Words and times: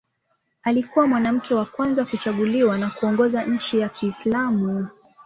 Alikuwa 0.63 1.07
mwanamke 1.07 1.55
wa 1.55 1.65
kwanza 1.65 2.05
kuchaguliwa 2.05 2.77
na 2.77 2.89
kuongoza 2.89 3.43
nchi 3.45 3.79
ya 3.79 3.89
Kiislamu. 3.89 4.87